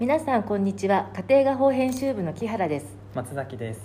[0.00, 1.10] 皆さんこんにちは。
[1.28, 2.96] 家庭画報編集部の木原です。
[3.16, 3.80] 松崎です。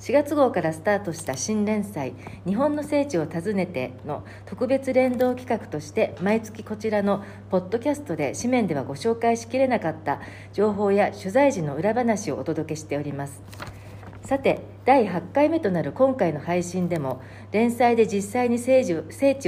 [0.00, 2.12] 4月号からスタートした新連載
[2.44, 10.20] 「日本の聖地を訪ねて」の特別連動企画として毎月こちらのポッドキャストで紙面ではご紹介しきれなかった
[10.52, 13.40] 情報や取材時の裏話をお届けしております。
[14.20, 19.02] さて第8回目となる今回の配信でも連載で実際に聖地を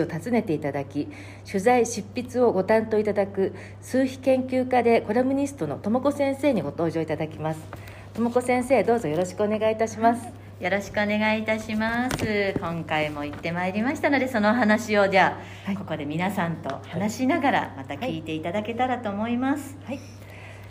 [0.07, 1.07] 訪ねていただき
[1.46, 7.61] 取材執筆をご担当いただく数秘研究家でコラムニストの智子先生にご登場いただきます。
[8.14, 10.27] 智子先生どうぞよろしくお願いいたします。
[10.58, 12.55] よろしくお願いいたします。
[12.58, 20.00] 今回も行ってまいりましたのでその話をじゃあ、はい、ここで皆さんと話しながらまた聞いていただけたらと思います、はい、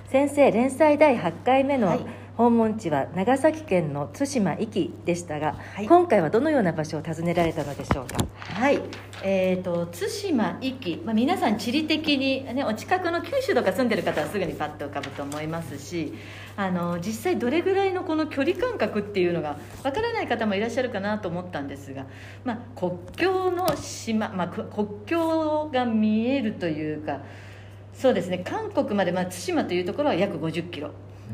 [0.09, 8.23] 先生連載第8回目の、はい訪問地は長崎県の対馬壱岐でしたが、はい、今回はどのような場所を訪ねられたのでしょうか？
[8.37, 8.79] はい、
[9.23, 16.13] えーと、対馬壱岐、まあ、皆さん地理的に、ね、お近くの九州とか住んでる方はすぐにパッと浮かぶと思いますし
[16.55, 22.05] あの実際どれぐらいのこの距離感覚っていうのがわからない方もいらっしゃるかなと思ったんですが、
[22.45, 27.21] まあ、国境の島、まあ、国境が見えるというか
[27.95, 28.37] そうですね。
[28.45, 30.91] 韓国まで、まあ、対馬というところは約50キロ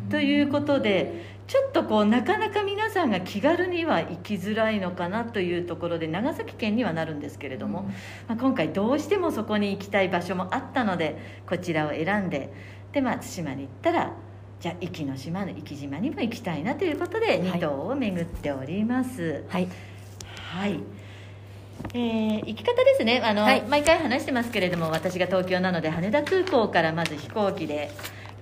[0.10, 7.94] ということでちょっとこうなかなか皆さんが気軽には行きづらいのかなというところで長崎県にはなるんですけれども、うん、ま
[8.30, 12.52] あ、今回どうしてもそこに行きたい場所もあったのでこちらを選んで
[12.94, 14.14] で、まあ、対馬に行ったら
[14.62, 19.44] じゃあ壱岐の島の壱岐島にも行きたいなということで2島を巡っております。
[19.50, 19.68] はい、
[20.38, 20.80] はい。
[21.94, 23.22] えー、行き方ですね。
[23.24, 27.92] あの、はい、毎回話してますけれども私が東京なので羽田空港からまず飛行機で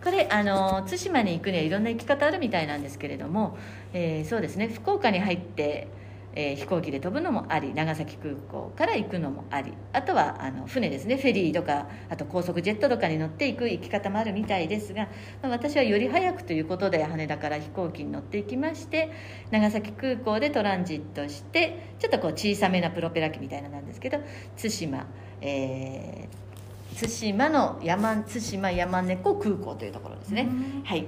[0.04, 3.58] これあの対馬に行くにはいろんな行き方あるみたいなんですけれども、
[3.94, 4.68] えー、そうですね。
[4.68, 5.88] 福岡に入って
[6.34, 11.18] えー、飛行機で飛ぶのもあり長崎空港から行くのもありあとはあの船ですね。
[11.18, 15.10] フェリーとかあと高速ジェットとかに乗っていく行き方もあるみたいですが、
[15.42, 19.12] まあ、私はより早くということで羽田から飛行機に乗っていきまして
[19.52, 24.20] 長崎空港でトランジットしてちょっとこう小さめなプロペラ機みたいななんですけど
[24.56, 25.06] 対馬、
[25.42, 26.51] えー、
[27.00, 30.50] 対馬の山対馬山猫空港というところですね、
[30.84, 31.06] はい。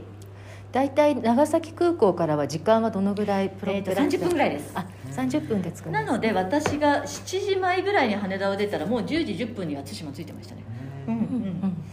[0.72, 4.72] 大体長崎空港からは時間はどのぐらいプロペラ、えー、30分ぐらいです。
[4.74, 10.64] あ30分で着くなので私が7時前ぐらいに羽田を出たらもう10時10分には対馬着いてましたね。
[11.08, 11.26] うんうんう
[11.68, 11.84] ん。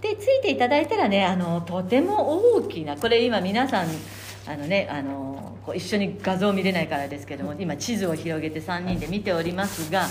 [0.00, 3.88] で着いていただいたらねあのとても大きなこれ今皆さん
[4.46, 10.06] あのねあのこう一緒に画像見れないからですけども今地図を広げて3人で見ておりますが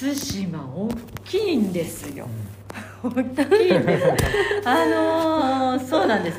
[0.00, 0.88] 対馬大
[1.24, 2.26] きいんですよ。
[3.02, 3.22] 大きいん
[3.84, 4.66] です。
[4.66, 6.38] あのー、そうなんです。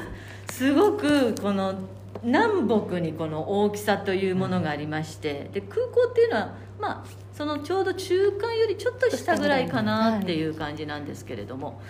[0.51, 1.75] すごくこの
[2.23, 11.81] 南北にこの大きさというものがありましてで空港っていうのはまあそのちょうど中間よりちょっと下ぐらいかなっていう感じなんですけれども、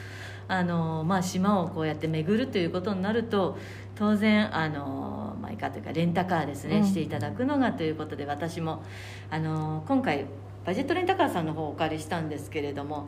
[0.48, 3.58] あのまあ、島をこうやって巡るということになると
[3.96, 8.84] 当然あのマイカーというかレンタカーですね、うん、していただくのがということで私も
[9.30, 10.26] あの今回
[10.66, 13.08] バジェットレンタカーさんの方をお借りしたんですけれども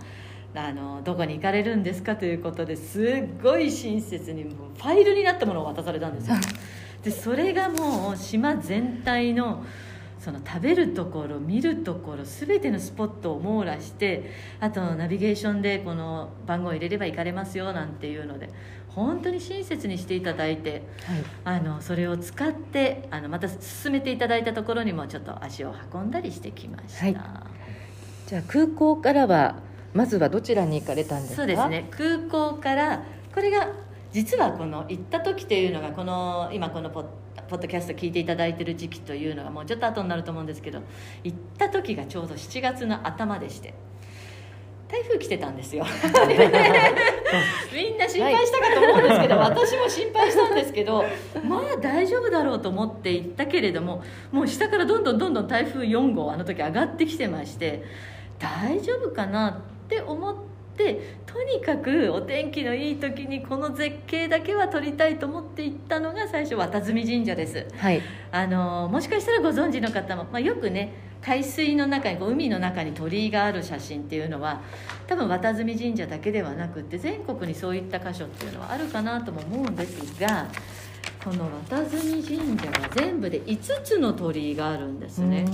[0.56, 6.36] あのどこに行かれるんですかということですっごい親切にファイルになったものを渡されたんですよ。
[7.04, 9.66] でそれがもう島全体の
[10.24, 18.50] その食べるところ見るところ全てのスポットを網羅してあとナビゲーションでこの番号を入れれば行かれますよなんていうので
[18.88, 20.84] 本当に親切にしていただいて、
[21.44, 27.18] はい、あのそれを使ってあのまた進めていただいたところにもちょっと足を運んだりしてきました、はい、
[28.28, 29.58] じゃあ空港からは
[29.94, 31.36] まずはどちらに行かれたんですか？
[31.36, 31.88] そうですね。
[31.92, 33.04] 空港から
[33.36, 33.68] これが
[34.14, 37.06] 実はこの行った時というのがこの今このポッ
[37.50, 40.82] ポッドキャスト聞いていただいてる時期というのがもうちょっと後になると思うんですけど
[41.24, 43.74] 行った時がちょうど7月の頭でして
[44.88, 45.84] 台風来てたんですよ。
[47.74, 51.04] みんな心配したかと思うんですけど、はい、私も心配したんですけど
[51.44, 57.84] まあ大丈夫だろうと思って行ったけれどももう下からどんどんどんどん台風4号あの時上がってきてまして
[58.38, 74.62] 大丈夫かなって思ってとにかくお天気のいい時にこの絶景だけは撮りたいと思って行ったのが最初渡積神社です、はい、あのもしかしたらご存知の方も、まあ、よくね海水の中にこう海の中に鳥居がある写真っていうのは
[75.08, 80.48] 多分渡積神社だけではなくって全国にそういった箇所っていうのはあるかなとも思うんですが
[81.24, 85.46] この渡積神社は全部で5つの鳥居があるんですね。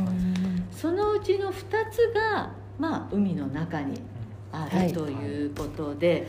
[0.72, 4.02] そのうちの2つがまあ海の中に
[4.52, 6.24] あるということで、はい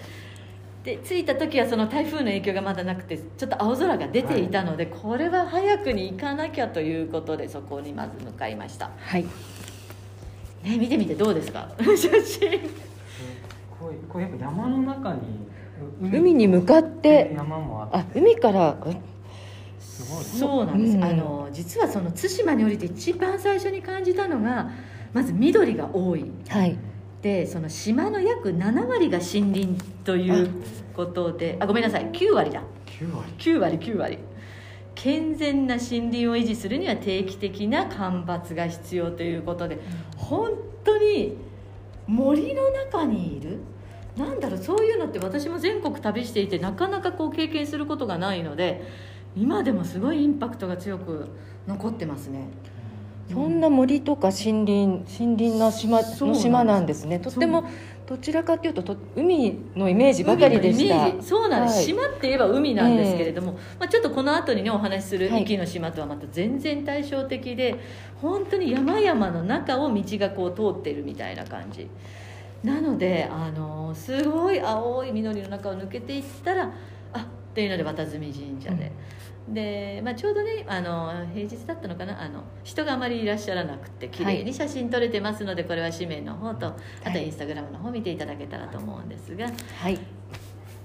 [0.84, 8.90] で着いた時はその台風の影響がまだなくてちょっと青空が出ていたので、はい、これは早くに行かなきゃということでそこにまず向かいました。
[8.99, 9.25] はい。
[10.62, 11.69] ね見てみてどうですか？
[11.84, 12.61] 写真。
[13.78, 15.20] こうこうやっぱ山の中に
[16.02, 18.96] 海に向かって山もあっあ海からて
[19.78, 20.25] すごい。
[20.25, 21.05] そうなんです、うん。
[21.05, 24.70] あの実はその対馬に降りて一番最初に感じたのが
[25.12, 26.25] まず緑が多い。
[26.49, 26.78] はい
[27.22, 29.69] でその島の約7割が森林
[30.05, 30.50] という
[30.96, 31.67] ことであ。
[31.67, 32.62] ごめんなさい9割だ。
[32.87, 33.32] 9割。
[33.38, 34.19] 9割9割。
[34.94, 39.78] 健全な森林を維持するには定期的な間伐が必要ということで
[40.17, 40.52] 本
[40.84, 41.37] 当に
[42.06, 43.58] 森の中にいる？
[44.16, 48.82] なんだろうそういうのって私も全国旅していてなかなかこう経験することがないので
[49.37, 51.28] 今でもすごいインパクトが強く
[51.66, 52.49] 残ってますね
[53.32, 57.18] そんな森とか森林森林の島の島なんですね。
[57.18, 57.64] とっても
[58.06, 61.22] どちらかというとと海のイメージばかりでした。
[61.22, 61.84] そうなんです、はい。
[61.84, 65.42] 島って言えば海なんですけれども、まあ、ちょっとこの後にねお話しするはい。
[65.42, 67.76] 壱岐の島とはまた全然対照的で
[68.20, 71.88] 本当に山々の中を道がこう通ってるみたいな感じ。
[72.64, 76.72] なのであのすごい青い緑の中を抜けていったら
[77.50, 78.93] あっていうので渡積神社で。
[79.49, 89.50] でまあ、ちょうどねあの平日だったのかなあの人があまりいらっしゃらなくて綺麗に写真撮れてますので、これは紙面の方とあとインスタグラムの方見ていただけたらと思うんですが、
[89.81, 89.99] はい。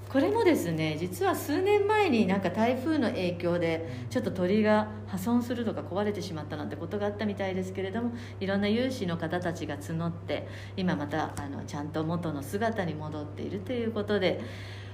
[0.10, 10.48] これもですね実は数年前になんか台風の影響でちょっと鳥が破損するとか壊れてしまったなんてことがあったみたいですけれどもいろんな有志の方たちが募って
[10.78, 14.40] 今またあのちゃんと元の姿に戻っているということで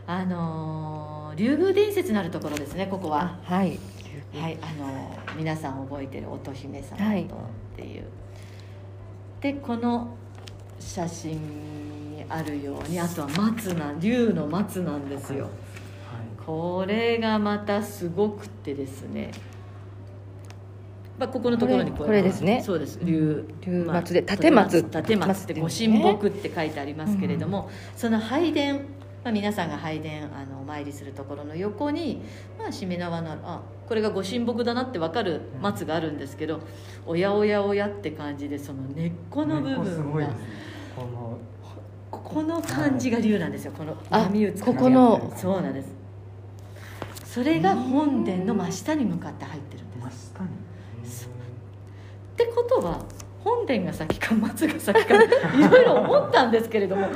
[0.07, 3.39] あのー竜宮伝説のあるところですねここは。
[3.49, 3.79] あはい。
[4.33, 7.23] はい、あの皆さん覚えてる乙姫様とはい。
[7.23, 7.25] っ
[7.75, 8.03] ていう、
[9.41, 10.15] でこの
[10.79, 11.31] 写真
[12.17, 15.49] にあるようにあとは松な竜の松なんですよ、は
[16.45, 19.31] これがまたすごくてですね、
[21.19, 22.61] まあ、ここのところにこれこれですね。
[22.65, 22.99] そうです。
[23.01, 28.81] 竜竜まあ松で立松立松ってご松神木って書いてありますけれども、その拝殿、
[29.23, 32.21] まあ、皆さんが拝殿あのお参りするところの横に、
[32.57, 36.61] まあ、しめ縄のあこれがご神木だなって分かる松があるんですけど、
[37.05, 40.29] おやおやおやって感じでその根っこの部分が
[40.95, 41.37] この
[42.09, 43.73] この感じが竜なんですよ。
[43.77, 45.33] このあ波打つここの。
[45.35, 45.93] そうなんです。
[47.25, 50.33] それが本殿の真下に向かって入ってるんです。
[50.33, 50.49] 真下に？
[50.49, 50.51] っ
[52.37, 53.05] てことは
[53.43, 55.27] 本殿が先か松が先かい
[55.69, 57.07] ろいろ思ったんですけれども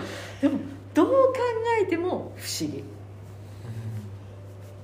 [0.42, 0.60] でも
[0.96, 1.14] どう考
[1.82, 2.84] えても不思議、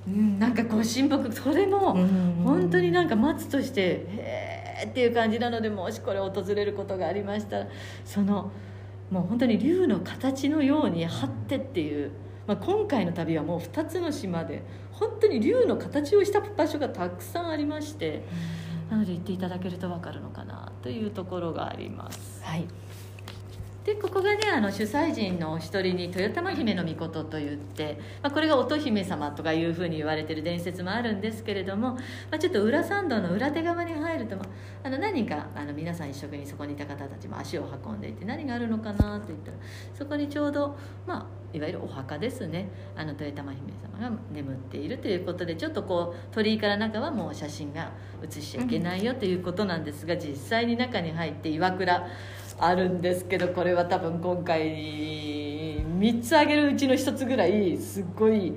[0.06, 7.66] うん、なんかこう神木それもうん本当になんか松としてへえっていう感じなのでもしこれ訪れることがありましたら
[8.04, 8.52] その
[9.10, 12.12] もう本当に竜の形のように張ってっていう、
[12.46, 14.62] まあ、今回の旅はもう2つの島で
[14.92, 18.22] 本当に竜の形をした場所がたくさんありまして
[18.90, 22.42] なので行っていただけると分かるのかなというところがあります。
[22.42, 22.66] はい
[23.84, 32.00] でここがねあの主催人のお一人に豊玉姫の御事といって、まあ、これが乙姫様とかいうふうに言われてる伝説もあるんですけれども、ま
[32.32, 34.36] あ、ちょっと裏参道の裏手側に入ると、
[34.84, 39.56] あ、の何人かあの皆さん一緒にそこにいた方たちも足を運んでいて何があるのかなと言ったら
[39.98, 42.68] そこにちょうど、まあ、いわゆるお墓ですね。
[42.96, 47.90] あの豊玉姫様が眠っているということでちょっとこう鳥居から中はもう写真が
[48.22, 52.06] 写しちゃいけないよということなんですが、実際に中に入って岩倉
[52.64, 54.62] あるんですけどこれは多分今回
[55.98, 58.54] 3つあげるうちの1つぐらいすっごい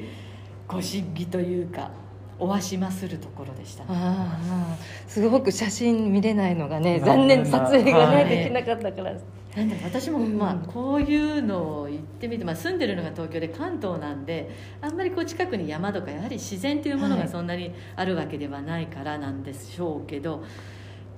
[0.67, 1.89] ご審議というか
[2.37, 3.89] おわしまするところでしたね。
[3.91, 9.13] ああすごく写真見れないのがね残念撮影がね、はいできなかったから。
[9.55, 14.49] なんで私もうんまあこういうのを行ってみて、まあ、住んでるのが東京で関東なんで
[14.81, 20.43] あんまりこう近くに山とかやはり自然というものがはいそんなにあるわけではないからなんでしょうけど、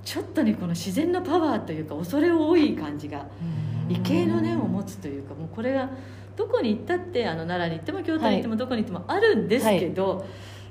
[0.08, 3.26] ちょっとねこの自然のパワーというか恐れ多い感じが
[3.90, 5.90] 畏敬の念を持つというかもうこれが
[6.38, 10.26] どこに行ったってあの奈良に行っても京都に行ってもどこに行ってもあるんですけど、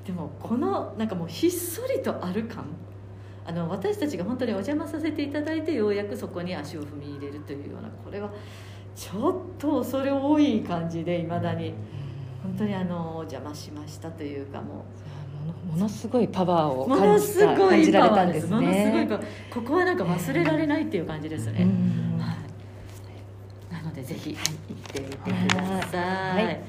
[0.07, 2.65] でもこのなんかもうひっそりとある感
[3.45, 8.31] あの私たちが本当にお邪魔させていただいてようやくそこに足を踏み入れるというようなこれは
[8.95, 11.75] ちょっと恐れ多い感じでいまだに。
[12.47, 14.85] 本当にあのお邪魔しましたというかももの
[15.53, 21.67] ものすごいパワーを感じた感じられたんですすパワーでものすごいねパワーここはなんか忘れられないっていう感じですね、
[23.71, 26.61] なのでぜひ行ってみてください、はい。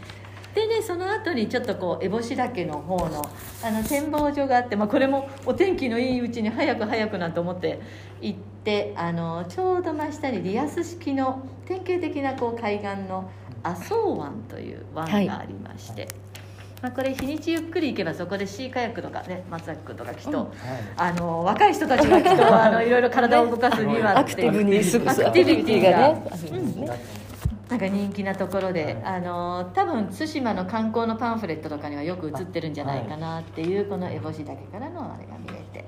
[0.57, 3.21] でねその後にちょっとこう烏帽子岳の方の
[3.63, 7.79] あの展望所があって、まあ、これもお天気のいいうちに早く早くなんて思って
[8.21, 13.29] 行ってあのちょうど真下にリアス式の典型的なこう海岸の
[13.61, 16.07] 麻生湾という湾がありまして、
[16.81, 20.35] まあ、これ日にちゆっくり行けばそこでシーカヤックとかね松崎君とかきっと、うん。
[20.37, 20.51] はい
[20.97, 26.27] あの若い人たちがきっとあのいろいろ体を動かすにはアクティブにアクティビティがアクティビティがね。
[26.31, 27.17] あるん。
[27.67, 29.03] なんか人気なところで、はい。
[29.03, 35.85] あの多分対馬の観光のパンフレットとかにはよく映ってるんじゃないかなっていう、この烏帽子岳からのあれが見えて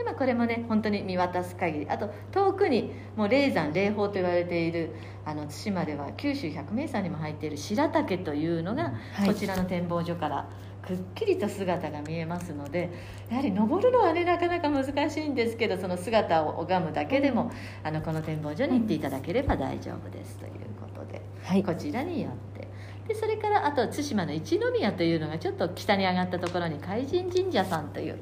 [0.00, 1.86] で、まあ、これもね本当に見渡す限り。
[1.88, 4.94] あと遠くにもう霊山霊峰と言われている
[5.26, 9.28] あの対馬では九州百名山にも入っている白岳というのが、はい。
[9.28, 10.48] こちらの展望所から
[10.82, 12.90] くっきりと姿が見えますので
[13.28, 17.52] やはり登るのはねなかなか難しいんですけどその姿を拝むだけでも
[17.84, 21.20] あのこの展望所に行っていただければ大丈夫ですということで。
[21.44, 21.62] はい。
[21.62, 22.68] こちらに寄って。
[23.06, 28.20] でそれからあと対馬の一宮というのがちょっと北に上がったところに海神神社さんという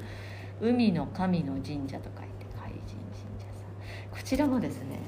[0.61, 3.65] 海の神の神社と書いて海神神社さ
[4.09, 4.11] ん。
[4.11, 4.99] こちらもですね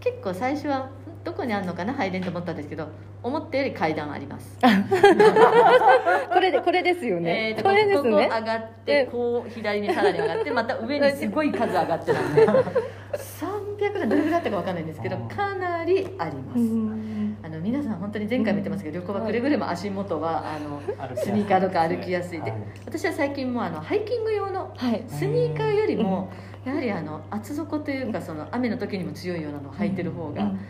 [0.00, 0.90] 結構最初は
[1.24, 2.88] どこにあるのかな入れんと思ったんですけど
[3.22, 4.58] 思ったより階段あります。
[6.32, 17.13] これでこれですよね、えーとこれですここね上がってこう左にさらに上がってまた上にすごい数上がってるんで300段どれぐらいあったか分かんないんですけどかなりあります、うん
[17.44, 20.80] あの皆さん本当に前回も言ってますけど、旅行はくれぐれも足元はあの
[21.14, 22.60] スニーカーとか歩きやすいで、はい。
[22.86, 25.04] 私は最近もうあのハイキング用のはい。
[25.08, 26.32] スニーカーよりも
[26.64, 30.60] やはりあの厚底というかその雨の時にも強いようなのを履いてる方が、うん。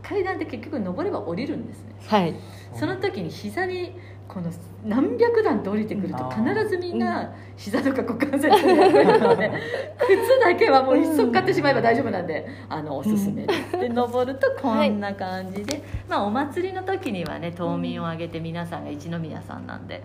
[0.00, 1.94] 階段って結局登れば降りるんですね。
[2.06, 2.36] はい。
[2.78, 3.98] その時に膝に
[4.32, 4.50] この
[4.86, 6.48] 何百段と降りてくるとうん。
[6.48, 9.52] 必ずみんな膝とか股関節にやってるので
[10.00, 13.78] 靴だけはもう一足買ってしまえば大丈夫なんであのおすすめです。
[13.78, 20.02] で登るとこんな感じで、まあお祭りの時にはね島民を挙げて皆さんが一宮さんなんで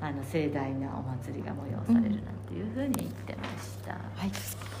[0.00, 4.79] あの盛大なお祭りが催されるなんていうふうに言ってました、はい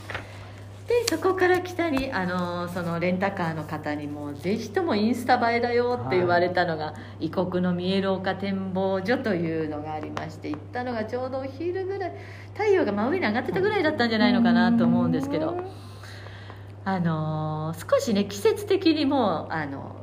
[0.90, 12.12] でそこから北にあのそのレンタカーの方にもぜひともインスタ映えだよって言われたのが、異国の見える丘展望所というのがありまして行ったのがちょうどお昼ぐらい。
[12.54, 15.62] 太陽が真上に上がってたぐらいだったんじゃないのかなと思うんですけど、
[16.84, 19.94] あの少しね季節的にもあの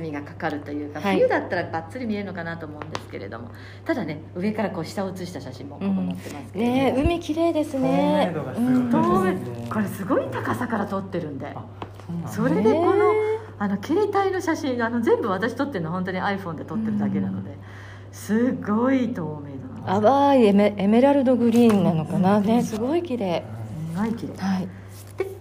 [0.00, 1.16] 霞がかかるというか、はい。
[1.16, 3.50] 冬だったらばっつり見えるのかなと思うんですけれども
[3.84, 8.32] ただね上からこう下を写した写真もここ載ってますけれども、ねえ海綺麗ですね。
[8.34, 9.68] 透明度がすごいうん透明ですね。
[9.72, 11.46] これすごい高さから撮ってるんで。
[11.46, 11.64] あ
[12.28, 13.12] それでこの
[13.58, 17.56] あの携帯の写真あの全部私撮ってるの本当に iPhone で撮ってるだけなので、
[18.12, 19.56] すごい透明
[19.92, 22.40] 度淡いエメエメラルドグリーンなのかな。
[22.40, 23.44] ねすごい綺麗。
[23.92, 24.34] すごい綺麗。
[24.38, 24.60] はい。
[24.62, 24.68] で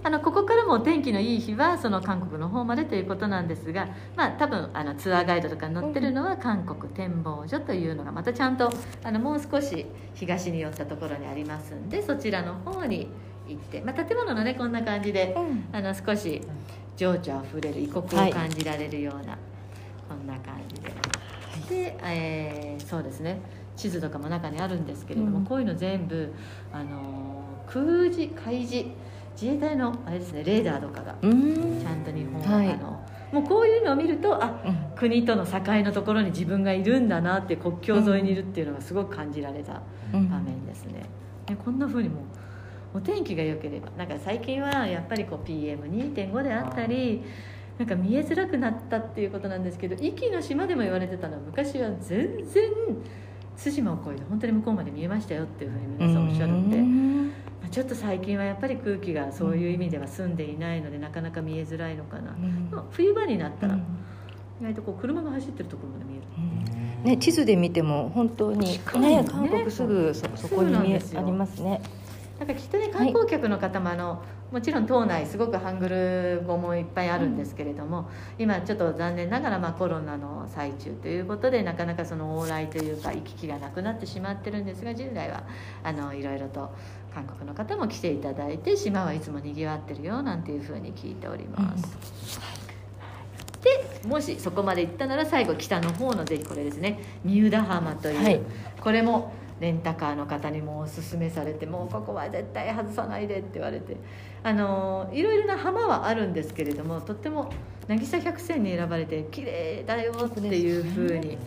[0.05, 8.71] あのここからもお天気のいい日はその韓国の方までということなんですが、まあ、多分あのツアーガイドとかに載ってるのは韓国展望所というのがまたちゃんと
[9.03, 13.09] あのもう少し東に寄ったところにありますんでそちらの方に
[13.47, 15.65] 行って、まあ、建物のねこんな感じでうん。
[15.71, 16.39] あの少し
[16.95, 19.37] 情緒あふれる異国を感じられるような、
[20.07, 20.93] こんな感じで、
[21.67, 23.41] で、えーそうですね。
[23.75, 25.45] 地図とかも中にあるんですけれども、うん。
[25.45, 26.31] こういうの全部、
[26.71, 28.85] あのー空自海自
[29.39, 31.81] 自衛隊のあれですねレーダーとかがうん。
[31.81, 32.71] ちゃんと日本、はい。
[32.71, 34.95] あのもうこういうのを見るとあうん。
[34.95, 39.81] 国との境のところに自分がいるんだなって国境沿いにいるっていうのがすごく感じられた
[40.13, 40.29] うん。
[40.29, 41.01] 場面ですね、
[41.49, 47.23] ねこんな風にもうお天気が良ければなんか最近はやっぱりこう PM2.5 であったり
[47.77, 52.71] なんか見えづらくなったっていうことなんですけど壱岐の島でも言われてたのは昔は全然
[53.61, 57.27] 対馬を越えて本当に向こうまで見えましたよっていうふうに皆さんおっしゃるんで、うん。
[57.27, 57.33] まあ
[57.71, 62.35] ちょっと最近はやっぱり空気がそういう意味では澄んでいないのでなかなか見えづらいのかな、
[62.71, 63.79] まあ冬場になったら
[64.61, 66.25] 意外とこう車が走ってるところまで見える。
[67.09, 71.81] ね、地図で見ても本当に、ねね、韓国すぐそそこに見えありますね。
[72.39, 85.43] なんかきっとね観光客の方もあの、もちろん島内すごくハングル語もいっぱいあるんですけれども、今ちょっと残念ながらまあコロナの最中ということでなかなかその往来というか行き来がなくなってしまってるんですが従来は
[85.83, 86.73] あのいろいろと
[87.15, 92.37] 韓国の方も来ていただいて島はいつもにぎわってるよなんていうふうに聞いております。
[93.63, 96.99] でもしそこまで行ったなら最後北の方のぜひこれですね。
[97.23, 98.41] 三浦浜という、はい。
[98.81, 99.31] これも
[99.61, 103.95] レンタカーの方にもおすすめされてもうここは絶対外さないでって言われて。
[104.43, 107.49] あのいろいろな浜はあるんですけれどもとっても
[107.87, 111.37] 渚百選に選ばれて綺麗だよっていうふうに。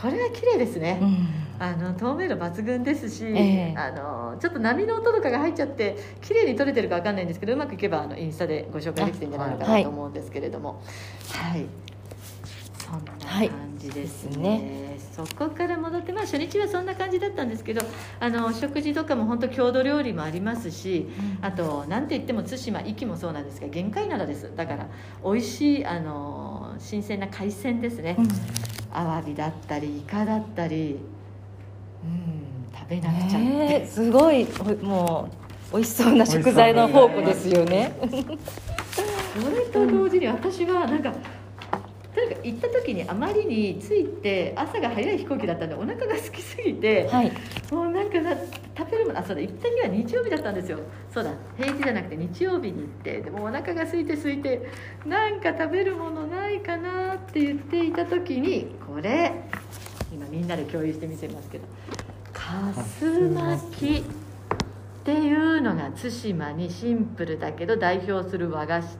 [0.00, 3.74] これは綺麗ですね、うんあの透明度抜群ですし、ええ。
[3.76, 9.82] あのちょっと波の音とかが入っちゃって綺麗に撮れてるかわかんないんですけどうまくいけばあのインスタでご紹介できてるんじゃないのかない。
[9.82, 10.82] と思うんですけれども。
[11.32, 11.66] はい、
[12.78, 15.26] そんな感じですね,、はい。
[15.26, 17.82] そこから戻ってまあ初日はそんな感じだったんですけど
[18.20, 21.08] あのお食事とかも本当郷土料理もありますし
[21.42, 24.50] あとなんて言っても対馬壱岐もそうなんですが限界灘です。
[24.56, 24.86] だから
[25.24, 28.28] 美味しいあの新鮮な海鮮ですね、うん。
[28.92, 30.98] アワビだったりイカだったり
[32.04, 35.28] うん食べなくちゃって、ねえすごいおも
[35.72, 37.92] う美味しそうな食材の宝庫ですよね。
[39.40, 41.12] それと同時に私はなんか
[42.42, 47.32] 行った時にあまりに着いて朝が早い飛行機だったんでお腹が空きすぎてはい。
[47.70, 48.34] もうなんかな
[48.76, 50.78] 食べるものあそうだ行った日は日曜日だったんですよ。
[51.12, 54.68] そうだ平日じゃなくて日曜日に行ってでもお腹が空いて空いて
[55.04, 59.32] なんか食べるものないかなって言っていた時にこれ
[60.12, 61.64] 今みんなで共有して見せますけど
[62.32, 64.02] かす巻きっ
[65.04, 68.98] ていうのが対馬にシンプルだけど代表する和菓子。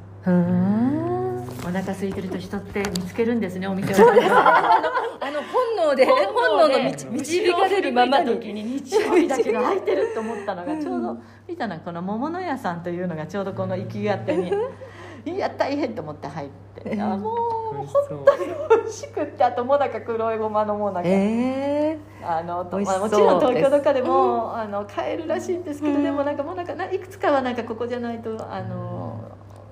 [1.64, 4.08] お腹空いてると人って見つけるんですねお店を。
[4.10, 14.52] あの本能で本能ので導導かれるままに日曜日だけが空いてると思ったのがちょうど見たのはこの桃の屋さんというのがちょうどこの行きがてに
[15.34, 17.00] いや大変と思って入って。
[17.00, 17.34] あも
[17.72, 18.24] う美味しそう。
[18.76, 29.20] 美味しくってあともなか黒いごまのもなか、えあのまあ、もちろん東京とかでも、あの買えるらしいんですけど、でもなんかもうなんかないくつかはなんかここじゃないとあの、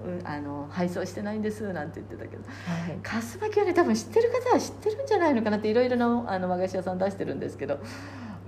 [0.04, 2.42] うあの配送してないんですなんて言ってたけど。
[2.42, 2.98] ーはい。
[3.02, 7.78] かす巻きはね多分知ってる方は知ってるんじゃないのかなっていろいろなあの和菓子屋さん出してるんですけど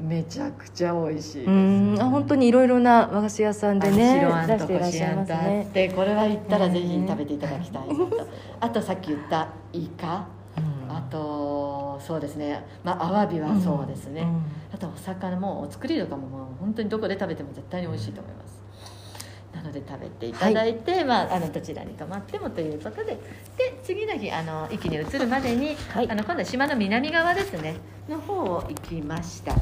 [0.01, 1.51] めちゃくちゃ美味しいです。
[1.51, 2.01] うーん。
[2.01, 5.35] あ本当にいろいろな和菓子屋さんでね白あん出とこしあんと。
[5.35, 8.29] あってこれは行ったらぜひ食べていただきたいなと。
[8.61, 10.27] あとさっき言ったイカ。
[10.57, 10.61] う
[10.93, 10.97] ん。
[10.97, 12.65] あとそうですね。
[12.85, 14.43] まあアワビはそうですね、うん。
[14.73, 18.59] あとお魚もお作りとかももう本当にどこで食べても絶対に美味しいと思います。
[19.55, 23.19] なので食べていただいて、まあ、あのどちらに泊まってもということで。
[23.57, 26.09] で次の日あの壱岐に移るまでに、はい。
[26.09, 27.75] あの今度は島の南側ですね。
[28.09, 29.55] の方を行きました、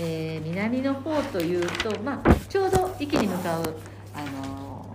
[0.00, 3.74] えー南の方というと、まあ、ちょうど壱岐に向かう
[4.14, 4.86] あの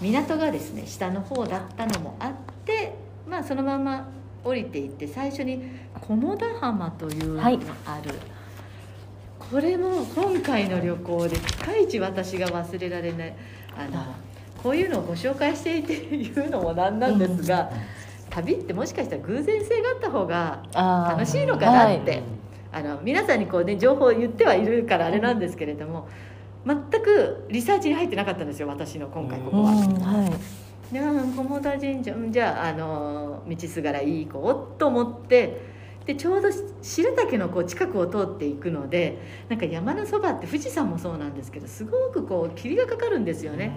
[0.00, 2.32] 港がですね下の方だったのもあっ
[2.64, 2.94] て、
[3.28, 4.08] まあ、そのまま
[4.42, 5.62] 降りていって最初に
[6.00, 7.46] 菰田浜というのが
[7.86, 8.14] ある、
[9.38, 13.34] これも今回の旅行でピカイチ私が忘れられない。
[13.76, 14.14] あの
[14.62, 17.70] こういうのをご紹介していて言うのもなんなんですが、
[18.30, 20.62] 旅ってもしかしたら偶然性があった方が
[21.10, 21.98] 楽しいのかなはい。
[21.98, 22.22] って、
[22.74, 26.08] あの皆さんにこう、ね、情報を言ってはいるからあれなんですけれども、
[26.66, 29.70] 全くリサーチに入ってなかったんですよ私の今回ここは。
[29.70, 30.32] うんはい
[30.92, 34.74] でうん菰田神社うんじゃああの道すがらいい子？
[34.78, 35.73] と思って
[36.06, 36.48] でちょうど
[36.82, 43.72] 白岳のこう近くを通っていくのでなんか山のそばって富士山もそうなんですけどすごくこう霧がかかるんですよね。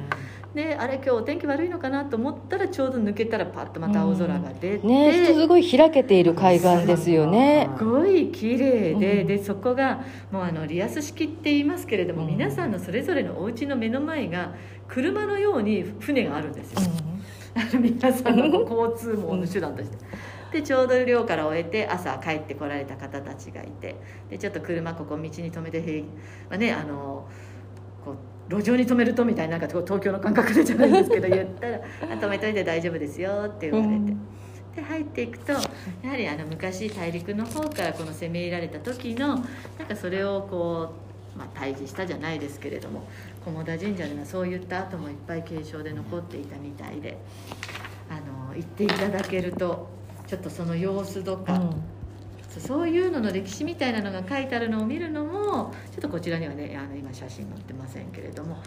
[0.54, 4.88] であれ今日お天気悪いのかなと思ったらちょうど抜けたらパッとまた青空が出て。
[4.88, 14.54] ねすごい開けている海岸ですよねすごい綺麗で,、うんでそこがもうあのリアス式って言いますけれども、うん皆さんのそれぞれのお家の目の前が
[14.88, 16.82] 車のように船があるんですよ、
[17.80, 19.98] 皆さんの交通網の手段として。
[20.52, 23.96] でちょうど漁から終えて朝帰ってこられた方たちがいて
[24.30, 26.04] でちょっと車ここ道に止めてへい、
[26.50, 27.28] まあね、あの
[28.04, 28.16] こ
[28.50, 34.12] う路上に止めるとみたいななんか東京の感覚でじゃないんですけど 言ったら「あ止めといて大丈夫ですよ」って言われて。
[34.12, 34.28] うん
[34.78, 35.60] で入っていくとや
[36.12, 39.42] はりあの昔大陸の方からこの攻め入られた時のなん
[39.88, 40.94] かそれをこ
[41.36, 43.08] う、まあ、退治したじゃないですけれども
[43.44, 47.18] 菰田神社ではそういった跡もいっぱい継承で残っていたみたいで
[48.08, 48.16] あ
[48.50, 49.97] の行っていただけると
[50.28, 51.82] ちょっとその様子とか、うん。
[52.60, 58.58] そういうのの歴史みたいなのが書いてあるのを見るのもちょっとこちらにはねあの今写真載ってませんけれども。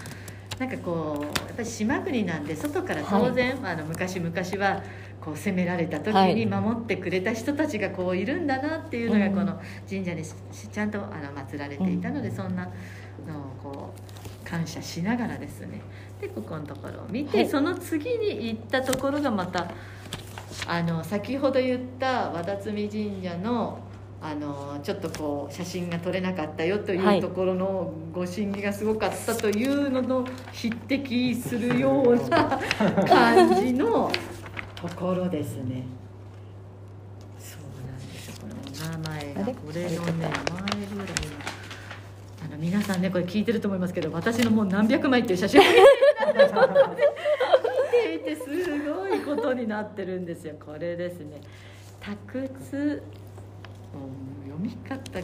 [0.59, 4.31] なんかこうやっぱり島国なんで外から当然、あの昔々
[4.63, 4.83] は
[5.19, 6.35] こう攻められた時はい。
[6.35, 9.35] に守ってくれた人たちがこういるんだなっていうのがうん。
[9.35, 10.35] この神社にし
[10.71, 12.37] ちゃんとあの祀られていたので、うん。
[12.37, 12.73] そんなのを
[13.63, 15.81] こう感謝しながらですね。
[16.21, 17.49] でここのところを見て、はい。
[17.49, 19.67] その次に行ったところがまた
[20.67, 23.79] あの先ほど言った和田摘神社の
[24.23, 27.17] あのちょっとこう写真が撮れなかったよとはい。
[27.17, 32.59] いうところのご審議がすごかったというのの匹敵するような
[33.09, 34.11] 感じの
[34.75, 35.85] ところですね。
[37.39, 38.35] そうなんですよ。
[38.43, 40.35] このお名前がこれのね前ぐらいの。
[42.45, 45.75] あの皆さんねこれ聞いてると思いますけど私のもう何百枚っていう写真を見て
[46.27, 47.09] 見て
[48.15, 48.45] いてす
[48.89, 50.55] ごいことになってるんですよ。
[50.65, 51.41] これですね
[52.01, 53.03] 「託つ」
[53.93, 55.21] うん読み方、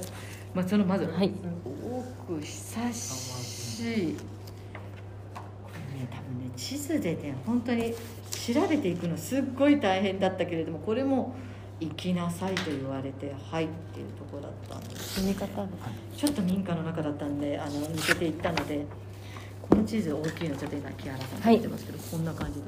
[0.54, 1.30] まあ、そのまず、はい。
[1.64, 4.16] 多く久しい。
[5.34, 5.40] こ
[5.94, 7.94] れね多分ね地図でね本当に
[8.30, 11.34] 調べていくのすっごい大変だったけれどもこれも
[11.78, 15.20] 「行きなさい」と言われて「はい」っていうところだったんです。
[15.20, 15.46] 住み方。
[16.16, 18.86] ちょっと民家の中だったんであの抜けていったので
[19.68, 22.66] この地図大きいのちょっと今木原さんが言ってますけど、こんな感じで。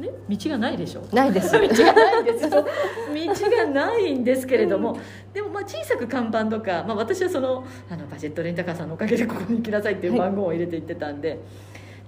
[0.00, 1.02] ね、道がないでしょ？
[1.12, 1.52] ないです。
[1.52, 2.44] 道がないんです。
[2.44, 4.98] よ道がないんですけれども、
[5.34, 11.38] でもまあ小さく看板とか、まあ、私はそのあのバジェットレンタカーさんのおかげでここに行きなさいっていう番号を入れて行ってたんで、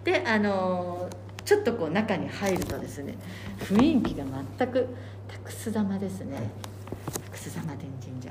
[0.05, 1.09] であの
[1.45, 3.15] ちょっとこう中に入るとですね
[3.59, 4.25] 雰囲気が
[4.59, 4.87] 全く
[5.29, 6.51] タクス玉ですね。
[7.25, 8.31] タクス玉天神社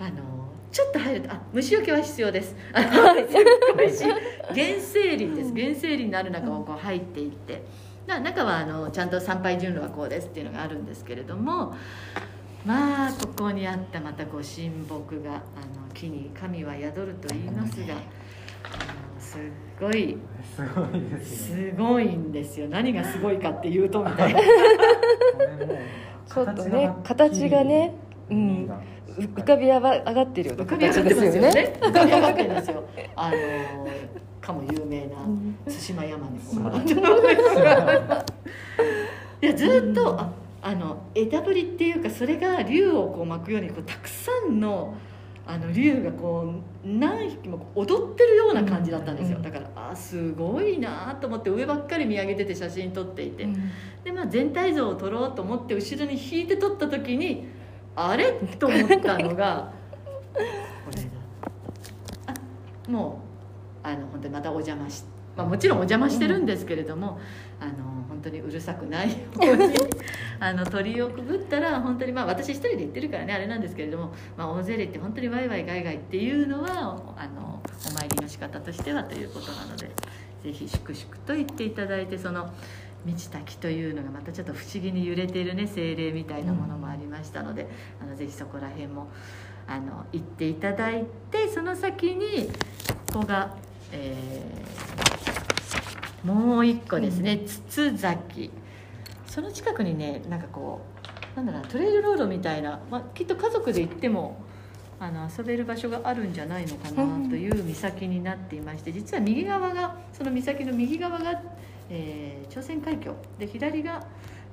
[0.00, 2.56] あのちょっと入るとあ虫除けは必要です。
[2.72, 3.44] あのすっ
[3.76, 4.16] ごいし原
[4.80, 5.54] 生林です。
[5.54, 7.62] 原生林のある中をこう入っていって。
[8.06, 11.74] な中はあのちゃんと参拝順路はこうですっていうのがあるんですけれども
[12.64, 15.42] まあここにあったまたこう神木があの
[15.94, 19.40] 木に神は宿ると言いますがあのすっ
[19.78, 20.16] ごい
[20.56, 21.70] すごいですね。
[21.72, 22.68] すごいんですよ。
[22.68, 24.40] 何がすごいかっていうとみたいな。
[24.40, 27.94] ちょっとね形がね
[28.30, 28.64] うん。
[28.66, 28.72] う
[29.18, 31.52] 浮かび上が上がってるような浮かび上が形ってますよね。
[31.52, 31.78] ね。
[31.80, 32.84] 浮かび上がってるんですよ。
[33.16, 33.36] あの
[34.40, 35.16] かも有名な
[35.66, 36.38] 対馬山根
[39.42, 44.94] いやずっとああの枝ぶりっていうかそれが竜をこう巻くようにこうたくさんの
[45.46, 49.42] あの竜がこう何匹も踊ってるような感じだったんですよ、うん。
[49.42, 53.48] だからあすごいなと思って上ばっかり見上げてて写真撮っていて、
[54.04, 57.48] でまあ全体像を撮ろうと思って後ろに引いて撮った時に
[57.96, 58.32] あれ？
[58.32, 59.72] と思ったのが
[60.34, 61.08] これだ。
[62.26, 63.22] あも
[63.84, 65.04] うあの本当にまたお邪魔し、
[65.36, 67.20] まあ、もちろんお邪魔してるんですけれども、
[67.60, 67.72] あの
[68.08, 69.74] 本当にうるさくないように
[70.40, 76.68] あの鳥居をくぐったら本当にまあ私一人で行ってるからねあれなんですけれども、まあ、大勢で行って本当にワイワイガイガイっていうのは
[77.16, 79.90] あのお参りの仕方としてはということなので
[80.42, 82.52] ぜひ粛々と言っていただいてその
[83.04, 87.66] 満ち滝というのがまたちょっと不思議に揺れているね精霊みたいなものもありましたので、
[88.02, 89.10] あのぜひそこら辺も
[89.66, 92.50] あの行っていただいてその先に
[93.12, 93.54] ここが、
[93.92, 95.00] えー
[96.24, 98.50] もう一個ですね筒崎
[99.26, 100.80] その近くにねなんかこ
[101.34, 104.42] うなんだろうなトレイルロードみたいな、まあ、きっと家族で行っても
[104.98, 111.40] あの遊べる場所があるんじゃないのかなという岬になっていまして実は右側がその岬の右側が、
[111.90, 113.14] えー朝鮮海峡。
[113.38, 114.04] で左が、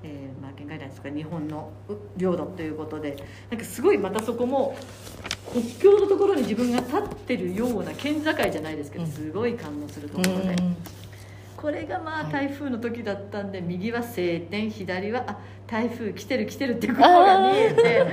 [0.04, 3.16] えーまあ、県外ですか日本のう領土ということで。
[3.50, 4.76] なんかすごいまたそこも
[5.52, 9.12] 国境のところに自分が立ってるような県境じゃないですけどうん。
[9.12, 10.56] すごい感動するところで。
[11.56, 12.32] これがまあはい。
[12.32, 18.08] 台風の時だったんで、右は晴天左はあ台風来てる来てるっていうことが見えて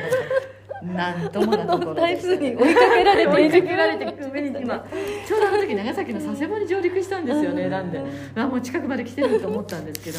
[0.85, 4.87] なんともなところ台風に追いかけられて追いかけられて上に今
[5.27, 8.03] ちょうどあの時長崎の佐世保に上陸したんですよねなんで。
[8.35, 10.19] あもう近くまで来てると思ったんですけど。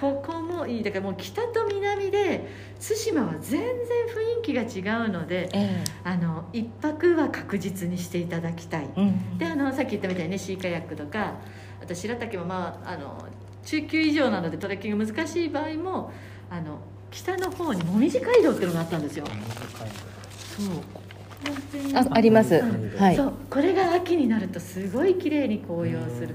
[0.00, 0.82] ここもいい。
[0.82, 2.48] だからもう北と南で
[2.80, 8.88] 対馬は全然雰囲気が違うのでえあの一泊は確実にしていただきたい。
[8.96, 9.38] えうん。
[9.38, 11.34] であのさっき言ったみたいにねシーカヤックとか
[11.82, 13.26] あと白滝もまああの
[13.64, 16.12] 中級以上なのでトレッキング難しい場合も
[16.50, 16.78] あの
[17.16, 19.24] 北の方にもみじ街道っていうのがあったんですよ。
[19.26, 22.56] そうああります。
[22.56, 22.62] う。
[22.62, 23.16] んはい。
[23.16, 23.32] そう。
[23.48, 26.34] これが秋になるとすごい綺麗に紅葉する。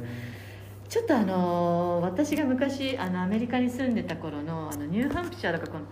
[0.89, 5.85] ちょっとあの私が昔あのアメリカに住んでた頃のあのニューハンプシャーとかこの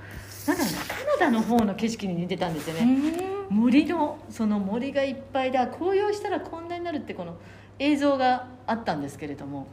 [0.47, 7.38] なんかねカナダの方の景色に似てたんですよね、森のその森がいっぱいであ紅葉したらこんなになるってこの
[7.78, 9.67] 映像があったんですけれども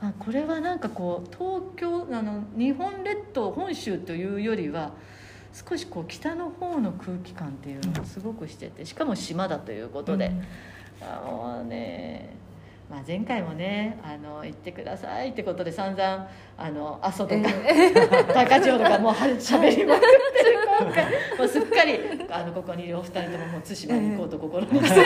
[0.00, 4.92] あこれはなんかこう東京あの日本列島本州というよりは
[5.52, 10.30] 少しこう北の方の空気感っていうのがすごくしててしかも島だということで、
[11.00, 12.36] あのね
[12.88, 17.48] まあ、前回もねあの行ってくださいってことで散々あの阿蘇とか、
[18.34, 20.57] 高千穂とかもうはしゃべりまくってる
[21.38, 21.98] もうすっかり
[22.30, 25.04] あのここにいるお二人とももう対馬に行こうと心にして。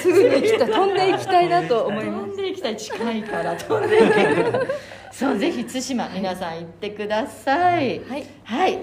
[0.00, 0.70] すぐに行きたい。
[0.70, 1.14] 飛んでい。
[1.14, 1.48] きたい。
[1.48, 2.10] なと思い。
[2.10, 2.54] ます飛んでい。
[2.54, 2.76] きたい。
[2.76, 3.22] 近い。
[3.22, 4.10] から飛んでい。
[4.10, 4.68] ける
[5.12, 8.00] そうぜひ対馬皆さん行ってください。
[8.00, 8.26] はい。
[8.44, 8.78] はい。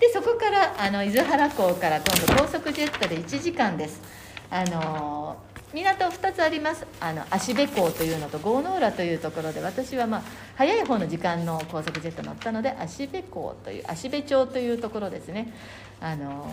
[0.00, 4.00] でそこからあの伊豆原港から今度高速ジェットで1時間です。
[4.50, 5.36] あの
[5.74, 6.86] 港2つあります。
[7.00, 10.22] あの芦部港というのと郷ノ浦というところで私はまあ
[10.56, 15.52] 早い方の時間の高速ジェット乗ったので芦部港という芦部町というところですね。
[16.00, 16.50] あの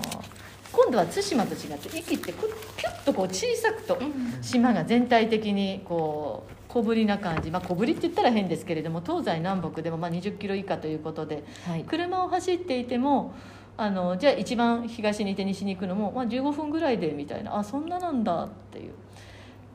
[0.71, 3.97] 今度は対馬と違って息ってこうピュッとこう小さくと
[4.41, 11.85] 島が全体的にこう小ぶりな感じ、まあ、小ぶりって言ったら変ですけれども東西南北でもまあ20キロ以下ということではい。
[11.85, 13.33] 車を走っていても
[13.77, 17.57] あのじゃあ一番東にいて西に行くのも、まあ、15分ぐらいでみたいな。
[17.57, 18.93] あそんななんだっていう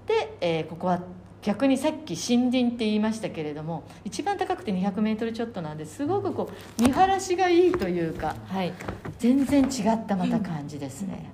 [0.06, 1.00] で、えーここは
[1.42, 8.72] 逆にさっき森林って言いましたけれども一番高くて 200m ちょっとなんですごくこう見晴らしがいいというかはい
[9.18, 11.32] 全然違ったまた感じですね、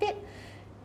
[0.00, 0.16] で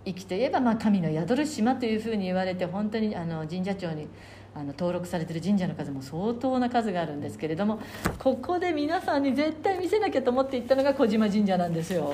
[0.06, 4.08] 壱岐といえばまあ神の宿る島というふうに言われて本当にあの神社庁に
[4.54, 7.80] あの登録されてる神社の数も相当な数があるんですけれども
[8.19, 12.13] ここで皆さんに絶対見せなきゃと思って行ったのが小島神社なんですよ、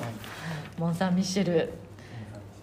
[0.78, 1.74] モン・サン・ミッシェル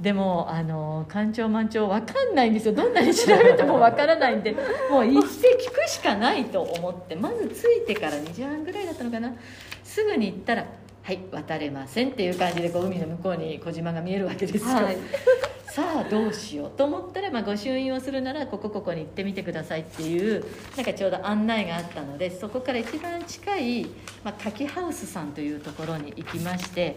[0.01, 2.75] でもあの干潮満潮分かんないんですよ。
[2.75, 4.53] どんなに調べても分からないんで
[4.91, 5.55] もう行って
[6.05, 9.33] かないと思ってまず着いてから2時半ぐらいだったのかな。
[9.83, 10.67] すぐに行ったら
[11.03, 14.97] 「はい渡れません」っていう感じでこう海の向こうに小島が見えるわけですよ、はい。
[15.67, 20.45] さあどうしようと思ったら、まあ、御朱印をするならここここに行ってみてくださいっていう
[20.77, 23.87] なんかちょうど案内があったのでそこから一番近い、
[24.23, 26.97] まあ、柿ハウスさんというところに行きまして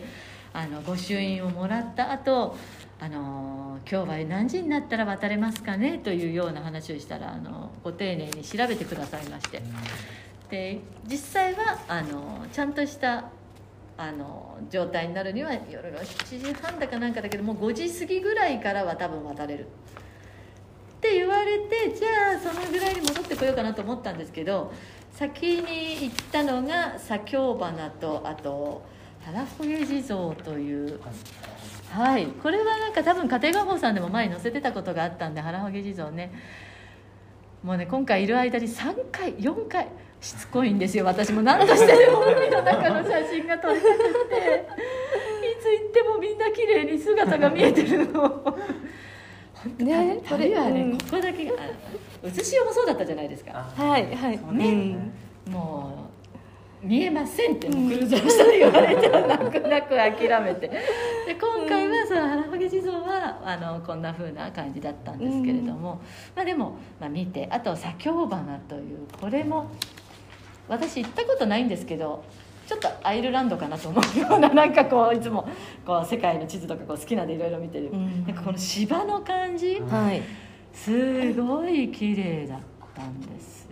[0.54, 2.56] あの御朱印をもらった後
[3.00, 6.00] あの今日は何時になったら渡れますかね？
[6.00, 9.62] というような話をしたらあのご丁寧に調べてくださいまして。
[10.50, 13.26] で実際はあのちゃんとした
[13.98, 19.66] あの状態になるには夜の7時半だかなんかだけどもう5時過ぎぐらいからは多分渡れる。
[19.66, 24.74] って言われてじゃあそのぐらいに戻ってこようかなと思ったんですけど
[25.12, 28.82] 先に行ったのが左京花とあと
[29.24, 31.00] 原冬地蔵という
[31.92, 32.28] はい。
[32.28, 36.32] これはなんか多分家庭画報さんでも前に載せてたことがあったんで原冬地蔵ね。
[37.64, 39.88] もうね今回いる間に3回4回
[40.22, 41.06] しつこいんですよ。
[41.06, 41.42] 私も。
[41.42, 43.98] 何としてでも海の中の写真が撮りたく
[44.30, 44.68] て。
[45.48, 48.58] いつ行ってもみんな綺麗に姿が見えてるの。
[49.80, 50.98] ねこれはね、うん。
[50.98, 51.54] ここだけが
[52.24, 53.52] あ写しようもそうだったじゃないですか。
[53.76, 54.38] はいはい。
[54.38, 55.12] そうですね
[55.50, 56.07] もう
[56.82, 60.68] 見えませんってもうクルーザー言われて泣く泣く諦めて。
[61.28, 66.02] で今回はその原ハゲ地蔵はあのこんな風な感じだったんですけれども、
[66.36, 69.70] まあ、でも、まあ、見てあと左京花というこれも
[70.70, 72.24] 私行ったことないんですけど
[72.68, 75.48] ちょっとアイルランドかなと思うような なんかこういつも
[75.86, 78.26] こう世界の地図とかこう好きなんでいろいろ見てる、うん。
[78.26, 80.22] なんかこの芝の感じ、はい。
[80.74, 82.60] すごい綺麗だっ
[82.94, 83.66] たんです。
[83.66, 83.67] よ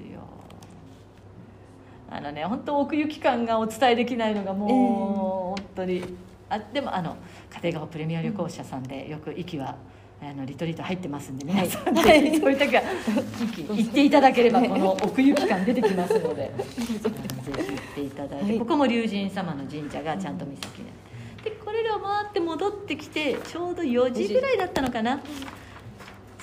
[2.16, 6.04] あのね本当奥行き感がお伝えできないのがもう、本当に。
[6.48, 7.18] あでもあの
[7.62, 9.76] 家庭がプレミア旅行者さんでよく息は
[10.22, 12.40] あのリトリート入ってますんで皆さん、はい。
[12.40, 12.84] そういう時は
[13.44, 13.64] 息。
[13.64, 16.54] 行っていただければこの奥行き感出てきますので。
[16.58, 18.60] ぜひ行っていただいて、はい。
[18.60, 25.22] ここも龍神様の神社がちゃんと岬にあってでこれらを回って戻ってきてちょうど4時ぐらいだったのかな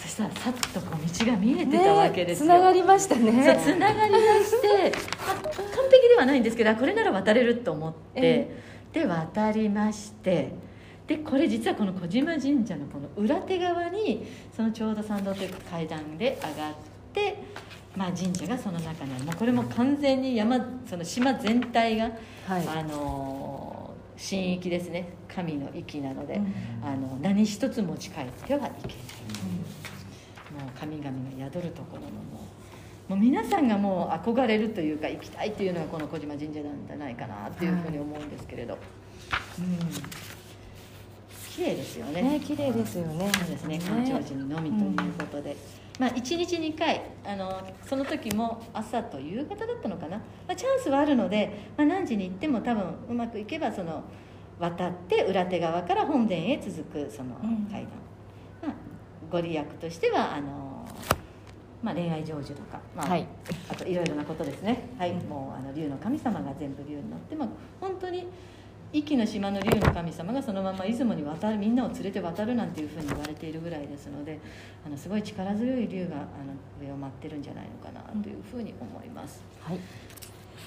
[0.02, 3.56] そしたらさっとこう道が見えてたわけですよ、つながりましたね。
[3.62, 4.92] つながりだして、
[5.26, 5.54] まあ完
[5.90, 8.62] 璧ではないんですけどあこれなら渡れると思って、え
[8.92, 10.52] で渡りまして
[11.06, 16.74] でこれ実はこの小島神社のこの裏手側にそのちょうど参道というか階段で上がっ
[17.12, 17.42] て、
[17.96, 19.24] まあ、神社がその中にある。
[19.24, 22.10] もうこれも完全に山その島全体が、
[22.46, 22.68] はい。
[22.68, 25.08] あの神域ですね。
[25.34, 26.54] 神の域なので、うん。
[26.82, 28.66] あの何一つ持ち帰ってはいけない。
[28.66, 29.81] もう
[30.72, 32.40] 神々が宿るところのも
[33.08, 38.78] うもう皆さんがもう憧れるというか行きたいっていうのがこの小島神社なんじゃないかなっていうふうに思うんですけれど、
[39.58, 39.78] うん。
[41.54, 42.22] 綺麗ですよね。
[42.22, 43.30] ね綺麗ですよね。
[43.34, 43.78] そうですね。
[43.80, 45.56] 干潮時にのみということで、
[45.98, 54.02] まあ1日2回あのその時も朝と夕方だったのかな、まあ、チャンスはあるので、まあ、何時に行っても多分うまくいけばその
[54.58, 57.66] 渡って裏手側から本殿へ続くそのうん。
[57.70, 58.11] 階段、まあ、
[59.32, 60.86] ご利益としてはあの、
[61.82, 63.26] まあ、恋愛成就とか、まあはい。
[63.70, 67.48] あといろいろなことですね、はい、うんもうあの竜の神様が全部竜になって、まあ、
[67.80, 68.28] 本当に
[68.92, 74.38] 壱岐の島の竜の神様がそのまま出雲に渡るみんなを連れて渡るなんていうふうに言われているぐらいですので
[74.84, 79.42] あのすごい力強い竜があの上を舞ってるんじゃないのかなというふうに思います。
[79.62, 79.78] はい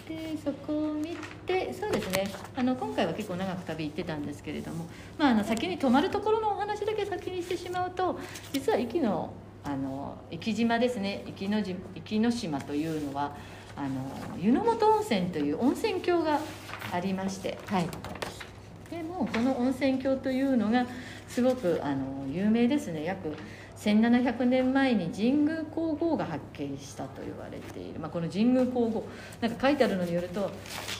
[0.08, 1.16] でそこを見
[1.48, 2.30] てそうですね。
[2.56, 4.86] あの今回は結構長く旅行ってたんですけれども、
[5.18, 8.20] まあ、あの先に泊まるところのお話だけ先にしてしまうと
[8.54, 11.24] 実は壱岐のあの壱岐島ですね。
[11.26, 13.36] 壱岐のじ壱岐の島というのは
[13.76, 16.40] あの湯の本温泉という温泉郷が
[16.92, 17.58] ありまして。
[17.66, 17.88] はい。
[18.92, 20.86] でもこの温泉郷というのが
[21.28, 23.04] すごくあの有名ですね。
[23.04, 23.36] 約
[23.78, 29.06] 1700年前に神宮皇后が発見したと言われている、まあ、この神宮皇后
[29.42, 30.50] なんか書いてあるのによると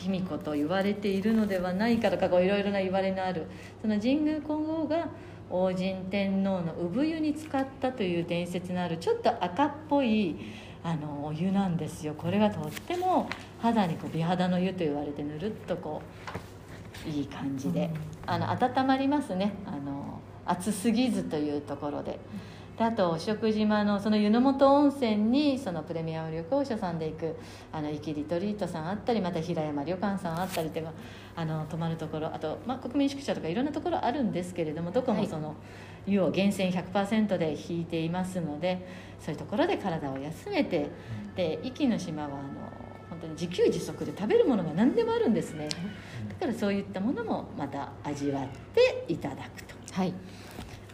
[0.04, 3.46] 卑弥呼と言われているのではないかとかこういろいろな言われのある。
[3.82, 5.08] その神宮皇后が
[5.50, 10.36] 王神天皇の産湯に使ったという伝説のあるちょっと赤っぽい
[10.84, 12.14] あのお湯なんですよ。
[12.18, 13.30] これがとっても
[13.62, 16.02] 肌にこう美肌の湯と言われてぬるっとこ
[17.06, 17.90] ういい感じで、
[18.26, 19.54] あの温まりますね。
[19.66, 22.20] あの暑すぎずというところでで
[22.78, 27.36] あと食事島のその湯の本温泉にそのプレミアム旅行者さんで行く
[27.72, 30.92] あの行きリトリートさんあったりまた平山旅館さんあったりとか
[31.38, 35.56] あの泊まるところあと、まあ、国民宿舎とかいろんなところあるんですけれどもどこもその、
[36.06, 38.86] 湯を源泉100%で引いていますので
[39.20, 40.90] そういうところで体を休めて
[41.36, 42.40] で壱岐の島はあの
[43.10, 45.70] 本当に自給自足で食べるものが何でもあるんですね。
[46.40, 49.76] だからそういったものもまた味わっていただくと。
[49.94, 50.14] はい。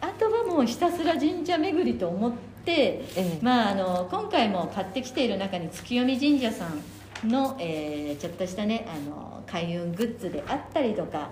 [0.02, 3.38] あとはもうひたすら神社巡りと思っって、ええ。
[3.42, 11.28] まあ、あの今回も買ってきている中に月読神社さんの、えーちょっとしたねあの開運グッズであったりとか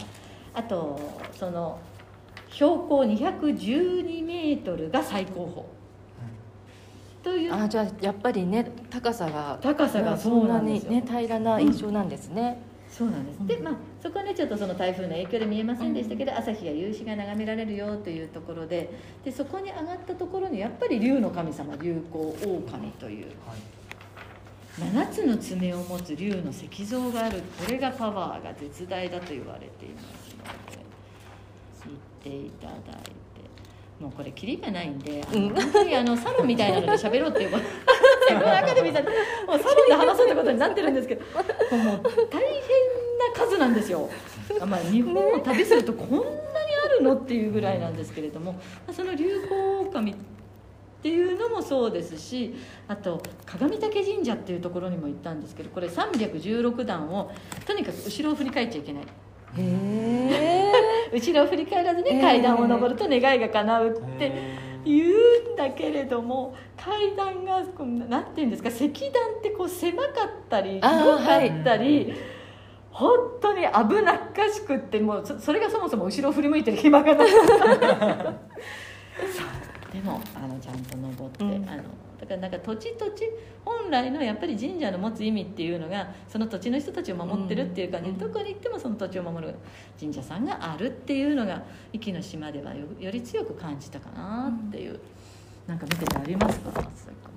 [0.55, 0.99] あと
[1.33, 1.79] その
[2.51, 5.63] 標高212メートルが最高峰。
[7.23, 7.55] という。
[7.55, 18.91] あじゃあやっぱりね高さが高さがそうなんなにね平らな印象なんですね、そうなんです、でまあそこはねちょっとその台風の影響で見えませんでしたけど、朝日や夕日が眺められるよというところで
[19.25, 23.81] でそこに上がったところにやっぱり竜の神様竜光狼というはい。
[24.79, 30.79] 7つの爪を持つ竜の石像があるこれがパワーが絶大だと言われていますので
[31.83, 33.21] 知っていただいて。
[34.01, 39.11] もうこれキリがないんであの、うん本当にあのサロンみたいなので喋ろうっていうこのアカデミーさんも
[39.57, 42.61] うサロンで話そうって ことになってるんですけどもう大変
[42.97, 43.00] な
[43.35, 44.09] 数なんですよ、
[44.61, 46.25] あまあ、日本を旅するとこんなに
[46.87, 50.17] あるのっていうぐらいなんですけれどもまあその流行狼っ
[51.03, 52.55] ていうのもそうですし
[52.87, 57.31] あと鏡岳神社っていうところにも行ったんですけどこれ316段を
[57.67, 59.03] とにかく後ろを振り返っちゃいけない。
[59.03, 59.09] へ
[59.59, 60.73] え
[61.13, 62.15] 後ろを振り返らずえー。
[62.17, 70.13] に階段を上ると願いが叶うってへ言うんだけれども階段がこうなんていうんですか石段ってこう狭かっ
[70.49, 72.15] たり広かったり、
[73.01, 77.29] 本当に危なっかしくってもうそそれがそもそも後ろを振り向いてる暇がなかっ
[77.79, 77.87] た。
[79.91, 81.69] でもあのちゃんと登って、うん。
[81.69, 81.83] あの
[82.21, 83.25] だからなんか土地土地
[83.65, 88.13] 本来のやっぱり神社の持つ意味っていうのがその土地の人たちを守ってるっていう感じ。
[88.13, 88.33] で、うん。
[88.33, 89.55] どこに行ってもその土地を守る
[89.99, 91.63] 神社さんがあるっていうのが
[91.95, 95.01] 壱岐の島ではよより強く感じたかなっていう、
[95.67, 96.71] なんか見ててありますか？
[96.73, 96.85] さっ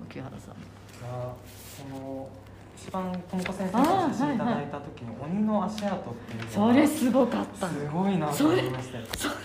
[0.09, 0.55] き木原さん。
[1.01, 1.33] が
[1.77, 2.29] その
[2.77, 7.67] 一番ともこ先生から写真いただいた時の鬼の足跡っていうそれすごかった。
[7.67, 9.37] のすごいなと思いましたよそ本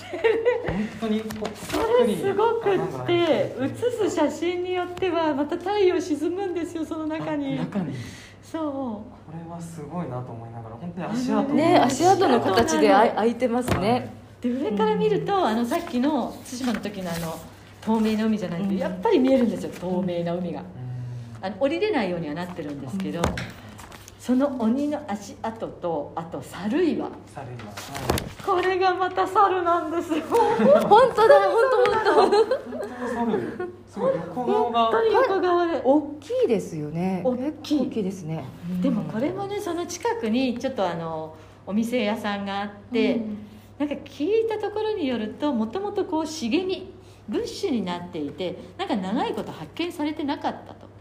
[1.00, 7.58] 当にそれすごくって写す写真によってはまた太陽沈むんですよその中に。
[7.58, 7.94] あ中に。
[8.42, 14.10] そこれはすごいなと思いながら本当に足跡ね足跡の形で開いてますね。
[14.40, 17.38] うで上から見ると、あのさっきの対馬の時のあの
[17.80, 18.78] 透明な海じゃないけど、うん。
[18.78, 20.60] やっぱり見えるんですよ透明な海が。
[20.60, 20.77] うん
[21.40, 23.22] あの降りれないようにはなってるんですけど、
[24.18, 27.10] その鬼の足跡とあと猿岩。
[27.34, 27.72] 猿今
[28.44, 30.22] これがまた猿なんですよ。
[30.28, 31.56] 本当だ本
[32.04, 32.30] 当本
[33.94, 35.80] 本当本当に横側で。
[35.82, 37.22] 当大きいですよね。
[37.24, 37.42] 大きい。
[37.42, 38.44] 結構大きいですね。
[38.82, 41.34] でもこれもねその近くにちょっとあの
[41.66, 43.38] お店屋さんがあって、うん。
[43.78, 46.92] なんか聞いたところによるともともとこう茂み
[47.28, 50.97] ブッシュになっていてなんか長いこと発見されてなかったと。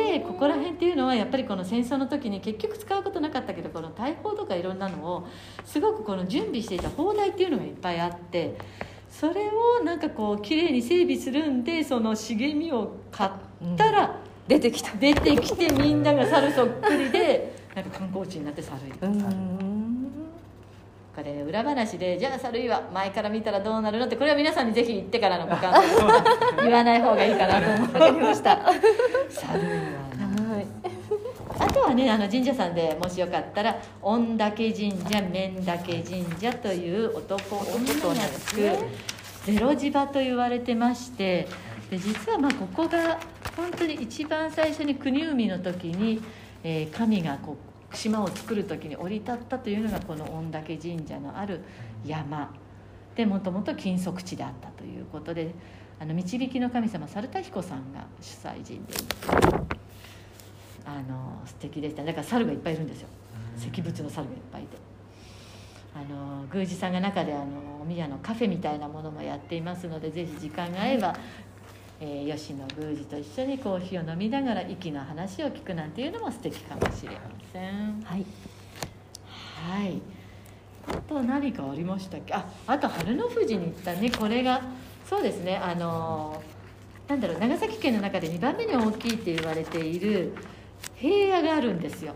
[0.00, 5.26] うんでここら辺っていうのはやっぱりこの戦争の時に結局使うことなかったけどこの大砲とかいろんなのを
[5.64, 8.56] すごくこの準備していた砲台っていうのがいっぱいあって
[9.08, 13.30] それをなんかこう綺麗に整備するんでその茂みを買っ
[13.76, 14.90] たら出てきた。
[14.96, 19.73] 出てきてみんなが猿そっくりでなんか観光地になって猿いるうん
[21.14, 28.60] これ裏話でじゃあ猿岩前から見たらどうなるのってこれは皆さんにぜひ行ってからのご感想言わない方がいいかなと思ってました。
[29.30, 30.60] 猿岩は。
[30.60, 30.66] い
[31.56, 38.60] あとはねあの神社さんでもしよかったら御嶽神社面嶽神社という男男のつく
[39.44, 41.46] ゼロ地場と言われてまして
[41.90, 43.20] で実はまあここが
[43.56, 46.20] 本当に一番最初に国海の時に、
[46.64, 51.60] えー神がこう島を作る時に降り立ったというのがこの御嶽神社のある
[52.04, 52.52] 山。
[53.14, 55.54] でもともと禁足地であったということで
[56.00, 58.94] あの導きの神様猿田彦さんが主催人で
[60.84, 62.04] あの素敵でした。
[62.04, 63.08] だから猿がいっぱいいるんですよ。
[63.56, 64.76] 石仏の猿がいっぱいいて。
[65.96, 67.44] あの宮司さんが中であの
[67.80, 71.14] お宮のカフェみたいなものもやっていますのでぜひ時間が合えば、
[72.06, 78.02] えー吉野宮司と一緒にコーヒーを飲みながら息の話を聞くなんていうのも素敵かもしれません。
[78.02, 78.26] はい。
[79.72, 80.02] はい。
[80.86, 82.34] あと何かありましたっけ？
[82.34, 84.10] ああと春の富士に行ったね。
[84.10, 84.60] これが
[85.08, 85.56] そうですね。
[85.56, 86.42] あの
[87.08, 87.38] なんだろう。
[87.38, 90.34] 長崎県の中で2番目に大きいって言われている
[90.96, 92.12] 平野があるんですよ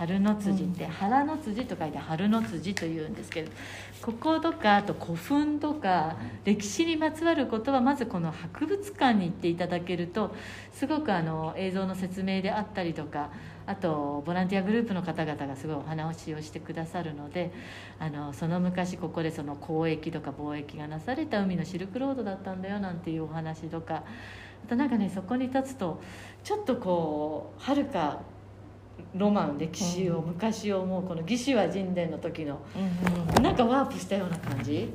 [0.00, 3.52] 春の辻って原の辻と書いて春の辻というんですけど
[4.00, 10.34] こことかあと古墳とか歴史にまつわることはまずこの博物館に行っていただけると
[10.72, 13.28] すごくあの映像の説明であったりとか
[13.66, 17.52] あとボランティアグループの方々がすごいお話をしてくださるので
[17.98, 24.04] あのその昔ここでその交易とか貿易がなされた海のシルクロードだったんだよなんていうお話とか
[24.64, 26.00] あとなんかねそこに立つと
[26.42, 28.22] ちょっとこうはるか
[29.14, 32.60] ロマン歴史を昔をもうこの義手は神殿の時の
[33.36, 34.92] うんなんかワープしたような感じ？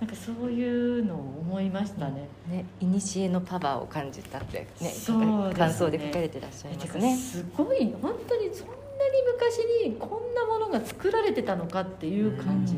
[0.00, 5.54] なんかそういうのを思いましたね、ね、古のパワーを感じたってねね。
[5.56, 7.16] 感想で書かれてらっしゃいますね。
[7.16, 9.58] すごい本当にそんなに昔
[9.88, 12.74] にこんなものが作られてたのかっていう感じ、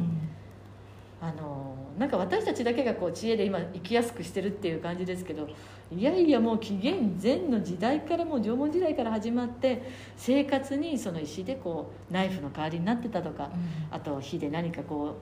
[1.27, 5.49] あのなんか私たちだけがこう知恵で今生きやすくしてるっていう感じですけど
[5.91, 9.83] いやいやもう紀元前の時代からもう縄文時代から始まって
[10.16, 13.51] 生活にその石でこうナイフの代わりになってたとか
[13.91, 15.16] あと火で何かこ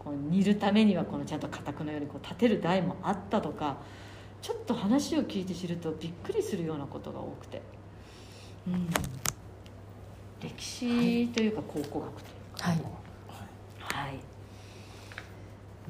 [0.00, 3.76] うこう煮るためにはこのちゃんと家宅のようにこう立てる台もあったとか
[4.42, 7.62] ちょっと話を聞いて知るとびっくりするようなことが多くて、
[8.66, 8.88] うん、
[10.42, 12.68] 歴史というか考古学というか。
[12.68, 12.78] はい。
[13.78, 14.33] はい。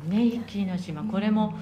[0.08, 1.54] ね、壱岐の島、これも、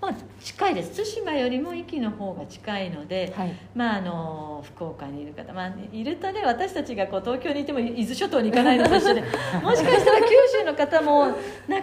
[0.00, 0.96] まあ、近いです。
[0.96, 3.32] 対馬よりも壱岐の方が近いので。
[3.36, 9.20] はいまあ、あの福岡にいる方、まあ、いるとね私たちがこう東京にいても伊豆諸島に行かないのと一緒で
[9.62, 10.28] もしかしたら九
[10.58, 11.36] 州の方もなか
[11.68, 11.82] な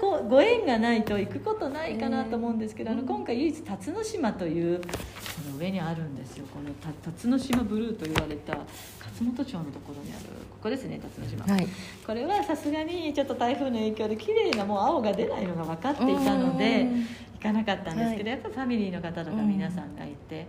[0.00, 4.86] こうご縁がないと行くことないかなと思うんですけど、あの今回唯一辰野島というこ
[5.52, 8.58] の上にあるんですよこのた辰野島ブルーと言われた
[9.12, 11.54] 勝本町のところにあるここですね辰野島。
[11.54, 11.68] はい。
[12.06, 17.06] これはさすがにちょっと台風の影響で綺麗なもう青が出ないのが分かっていたのでうん。
[17.34, 20.46] 行かなかったんですけど、はやっぱファミリーの方とか皆さんがいて、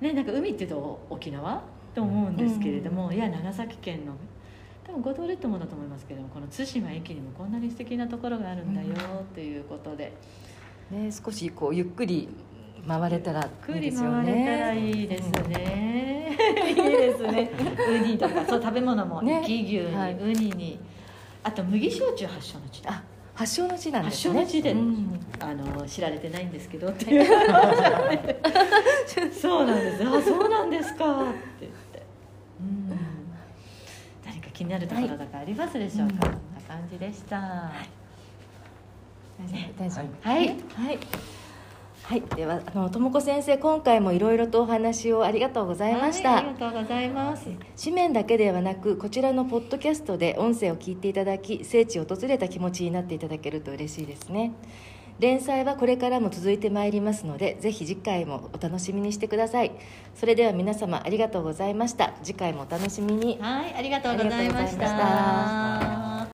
[0.00, 1.62] ねなんか海っていうと沖縄？
[1.94, 4.12] と思うんですけれども、いや長崎県の
[4.84, 10.12] 多分五島列島もだと思いますけどもこの対馬駅にもこんなに素敵なところがあるんだよということで、
[10.90, 12.28] ね、少しこうゆっくり
[12.86, 14.78] 回れたらいいですよね。
[14.78, 16.36] いいですね、
[16.68, 17.50] いいですね。
[17.88, 19.42] ウニとかそう食べ物もね。
[19.44, 20.14] 生牛に、はい。
[20.14, 20.78] ウニに。
[21.42, 23.02] あと麦焼酎発祥の地あ、
[23.34, 24.34] 発祥の地なんですね。
[24.40, 25.20] 発祥の地でうん。
[25.40, 27.04] あの知られてないんですけどって。
[27.06, 27.26] い う
[29.32, 30.04] そうなんです。
[30.06, 31.22] あそうなんですか。
[31.22, 31.30] って
[31.60, 32.02] 言って。
[32.60, 32.98] うん。
[34.24, 36.36] 何か気になるところとかありますでしょうか、はい。
[36.36, 37.36] こんな感じでした。
[37.36, 37.88] はい、
[39.38, 40.28] 大丈夫大丈夫。
[40.28, 40.48] はい。
[40.48, 40.52] は
[40.92, 40.98] い。
[42.06, 47.48] はい、ではあのともこ先生今回もいろいろとお話をありがとうございました、はいありがとうございます。
[47.82, 54.52] 紙面だけではなくこちらのポッドキャストで音声を聞いていただき聖地を訪れた気持ちになっていただけると嬉しいですね。
[55.18, 59.72] 連載はこれからも続いてまいりますのでぜひ次回もお楽しみにしてください。
[60.14, 62.12] それでは皆様ありがとうございました。
[62.22, 63.36] 次回もお楽しみに。
[63.40, 66.16] はいありがとうございました